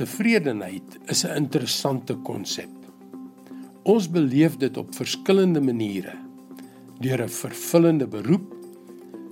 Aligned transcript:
Tevredenheid 0.00 0.98
is 1.12 1.24
'n 1.24 1.36
interessante 1.36 2.14
konsep. 2.14 2.72
Ons 3.82 4.10
beleef 4.10 4.56
dit 4.56 4.76
op 4.76 4.94
verskillende 4.94 5.60
maniere. 5.60 6.14
Deur 7.00 7.22
'n 7.22 7.28
vervullende 7.28 8.06
beroep, 8.06 8.54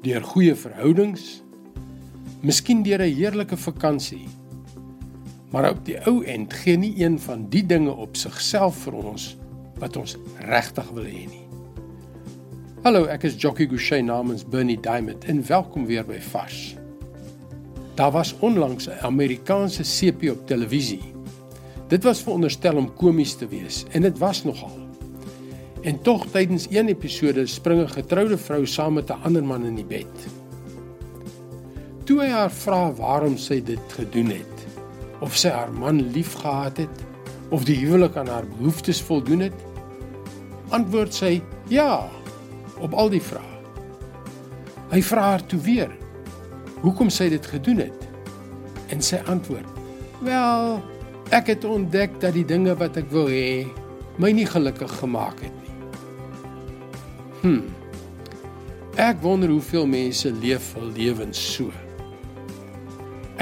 deur 0.00 0.22
goeie 0.22 0.54
verhoudings, 0.54 1.42
miskien 2.40 2.82
deur 2.82 2.98
'n 3.02 3.14
heerlike 3.14 3.56
vakansie. 3.56 4.28
Maar 5.50 5.70
op 5.70 5.84
die 5.84 6.06
ou 6.06 6.24
end 6.24 6.52
gee 6.52 6.76
nie 6.76 7.04
een 7.04 7.18
van 7.18 7.48
die 7.48 7.66
dinge 7.66 7.92
op 7.92 8.16
sigself 8.16 8.76
vir 8.76 8.92
ons 8.92 9.36
wat 9.78 9.96
ons 9.96 10.16
regtig 10.38 10.90
wil 10.90 11.04
hê 11.04 11.28
nie. 11.28 11.46
Hallo, 12.82 13.04
ek 13.04 13.22
is 13.22 13.34
Jockey 13.36 13.66
Gouchee 13.66 14.02
namens 14.02 14.48
Bernie 14.48 14.80
Diamond 14.80 15.24
en 15.24 15.46
welkom 15.46 15.86
weer 15.86 16.04
by 16.04 16.20
Vars. 16.20 16.83
Daar 17.94 18.10
was 18.10 18.34
onlangs 18.38 18.86
'n 18.86 18.98
Amerikaanse 19.00 19.82
sepie 19.82 20.30
op 20.30 20.46
televisie. 20.46 21.02
Dit 21.88 22.02
was 22.04 22.22
veronderstel 22.22 22.76
om 22.76 22.94
komies 22.94 23.34
te 23.34 23.48
wees 23.48 23.84
en 23.90 24.02
dit 24.02 24.18
was 24.18 24.44
nogal. 24.44 24.78
En 25.80 26.02
tog 26.02 26.26
tydens 26.26 26.66
een 26.70 26.88
episode 26.88 27.46
spring 27.46 27.82
'n 27.82 27.88
getroude 27.88 28.38
vrou 28.38 28.66
saam 28.66 28.92
met 28.92 29.10
'n 29.10 29.22
ander 29.22 29.44
man 29.44 29.64
in 29.64 29.74
die 29.74 29.84
bed. 29.84 30.26
Toe 32.04 32.20
hy 32.20 32.28
haar 32.28 32.50
vra 32.50 32.92
waarom 32.92 33.36
sy 33.36 33.62
dit 33.62 33.92
gedoen 33.92 34.26
het, 34.26 34.66
of 35.20 35.36
sy 35.36 35.48
haar 35.48 35.72
man 35.72 36.10
liefgehad 36.10 36.76
het, 36.76 37.04
of 37.48 37.64
die 37.64 37.76
huwelik 37.76 38.16
aan 38.16 38.28
haar 38.28 38.46
behoeftes 38.46 39.02
voldoen 39.02 39.40
het, 39.40 39.54
antwoord 40.68 41.14
sy 41.14 41.42
ja 41.68 42.08
op 42.78 42.92
al 42.92 43.08
die 43.08 43.22
vrae. 43.22 43.54
Hy 44.90 45.02
vra 45.02 45.20
haar 45.20 45.46
toe 45.46 45.60
weer 45.60 46.03
hoekom 46.84 47.10
sy 47.12 47.30
dit 47.32 47.46
gedoen 47.48 47.80
het. 47.86 48.08
En 48.92 49.00
sy 49.02 49.22
antwoord: 49.30 49.68
"Wel, 50.20 50.82
ek 51.32 51.46
het 51.54 51.64
ontdek 51.64 52.20
dat 52.20 52.36
die 52.36 52.44
dinge 52.44 52.76
wat 52.76 52.96
ek 53.00 53.08
wou 53.10 53.28
hê, 53.30 53.66
my 54.20 54.30
nie 54.30 54.46
gelukkig 54.46 54.92
gemaak 55.00 55.40
het 55.40 55.54
nie." 55.62 55.72
Hm. 57.40 57.62
Ek 58.96 59.18
wonder 59.22 59.48
hoeveel 59.50 59.86
mense 59.86 60.30
leef 60.32 60.74
hul 60.74 60.92
lewens 60.94 61.40
so. 61.54 61.72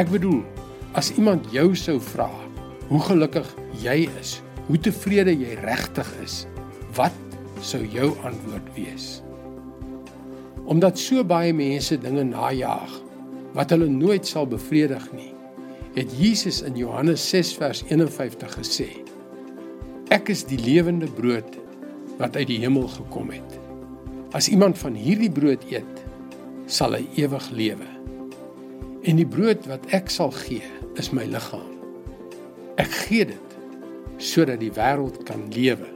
Ek 0.01 0.09
bedoel, 0.09 0.41
as 0.97 1.12
iemand 1.19 1.51
jou 1.53 1.75
sou 1.77 1.99
vra 2.01 2.31
hoe 2.89 3.01
gelukkig 3.01 3.47
jy 3.83 4.09
is, 4.21 4.41
hoe 4.67 4.79
tevrede 4.79 5.34
jy 5.37 5.55
regtig 5.61 6.09
is, 6.23 6.47
wat 6.97 7.15
sou 7.61 7.84
jou 7.84 8.12
antwoord 8.25 8.69
wees? 8.77 9.23
Omdat 10.65 10.99
so 10.99 11.25
baie 11.25 11.53
mense 11.53 11.99
dinge 12.01 12.25
najag 12.25 12.93
wat 13.56 13.72
hulle 13.75 13.89
nooit 13.89 14.27
sal 14.27 14.47
bevredig 14.48 15.05
nie, 15.12 15.33
het 15.97 16.12
Jesus 16.17 16.62
in 16.64 16.77
Johannes 16.77 17.25
6 17.28 17.55
vers 17.61 17.83
51 17.89 18.55
gesê: 18.56 18.89
Ek 20.12 20.31
is 20.33 20.44
die 20.48 20.61
lewende 20.61 21.09
brood 21.09 21.59
wat 22.19 22.36
uit 22.36 22.48
die 22.48 22.61
hemel 22.62 22.89
gekom 22.89 23.33
het. 23.33 23.59
As 24.33 24.48
iemand 24.48 24.78
van 24.81 24.97
hierdie 24.97 25.31
brood 25.33 25.64
eet, 25.69 26.05
sal 26.67 26.97
hy 26.97 27.05
ewig 27.20 27.50
lewe. 27.53 27.89
En 29.05 29.19
die 29.19 29.28
brood 29.28 29.66
wat 29.69 29.84
ek 29.92 30.09
sal 30.12 30.33
gee, 30.44 30.64
is 31.00 31.11
my 31.12 31.25
liggaam. 31.28 31.69
Ek 32.81 32.92
gee 33.06 33.28
dit 33.28 33.48
sodat 34.22 34.61
die 34.62 34.72
wêreld 34.72 35.25
kan 35.28 35.48
lewe. 35.53 35.89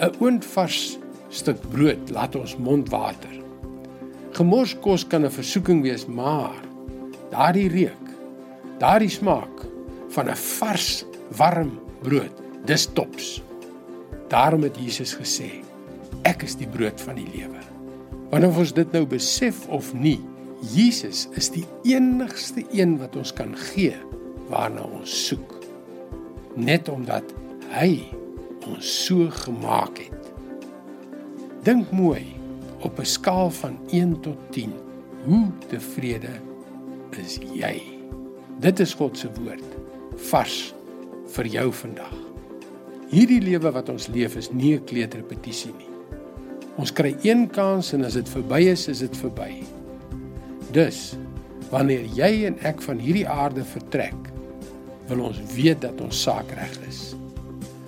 'n 0.00 0.14
Oondvars 0.18 0.96
stuk 1.28 1.60
brood 1.70 2.10
laat 2.10 2.34
ons 2.34 2.56
mond 2.56 2.88
water. 2.90 3.43
Gemorskos 4.34 5.06
kan 5.06 5.22
'n 5.22 5.30
versoeking 5.30 5.82
wees, 5.82 6.06
maar 6.06 6.58
daardie 7.30 7.68
reuk, 7.68 8.06
daardie 8.78 9.08
smaak 9.08 9.62
van 10.08 10.28
'n 10.28 10.36
vars, 10.36 11.04
warm 11.36 11.78
brood, 12.02 12.34
dis 12.64 12.86
tops. 12.92 13.42
Daarom 14.28 14.62
het 14.62 14.76
Jesus 14.76 15.14
gesê, 15.14 15.62
ek 16.22 16.42
is 16.42 16.56
die 16.56 16.66
brood 16.66 17.00
van 17.00 17.14
die 17.14 17.28
lewe. 17.34 17.62
Wanneer 18.30 18.58
ons 18.58 18.72
dit 18.72 18.92
nou 18.92 19.06
besef 19.06 19.68
of 19.68 19.94
nie, 19.94 20.20
Jesus 20.74 21.28
is 21.36 21.50
die 21.50 21.66
enigste 21.82 22.64
een 22.72 22.98
wat 22.98 23.16
ons 23.16 23.32
kan 23.32 23.56
gee 23.56 23.94
waarna 24.48 24.82
ons 24.82 25.26
soek. 25.26 25.54
Net 26.54 26.88
omdat 26.88 27.24
hy 27.70 28.02
ons 28.66 29.04
so 29.04 29.30
gemaak 29.30 29.98
het. 29.98 30.32
Dink 31.62 31.90
mooi 31.90 32.43
op 32.84 33.00
'n 33.00 33.04
skaal 33.04 33.50
van 33.50 33.78
1 33.90 34.20
tot 34.20 34.36
10. 34.50 34.72
Hoe 35.24 35.46
tevrede 35.68 36.28
is 37.10 37.38
jy? 37.52 37.82
Dit 38.60 38.80
is 38.80 38.94
God 38.94 39.18
se 39.18 39.28
woord 39.40 39.64
vars 40.16 40.74
vir 41.26 41.46
jou 41.46 41.72
vandag. 41.72 42.14
Hierdie 43.08 43.40
lewe 43.40 43.70
wat 43.70 43.88
ons 43.88 44.06
leef 44.06 44.36
is 44.36 44.52
nie 44.52 44.74
'n 44.74 44.84
kleuterrepetisie 44.84 45.72
nie. 45.78 45.88
Ons 46.76 46.92
kry 46.92 47.16
een 47.22 47.50
kans 47.50 47.92
en 47.92 48.04
as 48.04 48.12
dit 48.12 48.28
verby 48.28 48.60
is, 48.60 48.88
is 48.88 48.98
dit 48.98 49.16
verby. 49.16 49.62
Dus 50.70 51.16
wanneer 51.70 52.04
jy 52.14 52.44
en 52.44 52.58
ek 52.58 52.82
van 52.82 52.98
hierdie 52.98 53.28
aarde 53.28 53.64
vertrek, 53.64 54.14
wil 55.06 55.20
ons 55.20 55.40
weet 55.54 55.80
dat 55.80 56.00
ons 56.00 56.22
saak 56.22 56.50
reg 56.50 56.78
is. 56.88 57.14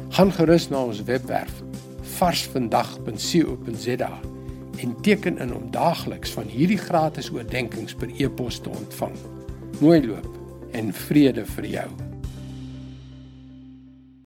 Gaan 0.08 0.32
gerus 0.32 0.68
na 0.68 0.84
ons 0.84 1.04
webwerf 1.04 1.62
varsvandag.co.za 2.02 4.35
en 4.76 4.96
teken 5.00 5.38
in 5.38 5.54
om 5.54 5.70
daagliks 5.70 6.30
van 6.36 6.50
hierdie 6.52 6.80
gratis 6.80 7.30
oordeenkings 7.30 7.94
per 7.94 8.12
e-pos 8.16 8.58
te 8.58 8.68
ontvang. 8.68 9.16
Mooi 9.80 10.00
loop 10.06 10.28
en 10.72 10.92
vrede 10.92 11.46
vir 11.56 11.72
jou. 11.78 12.05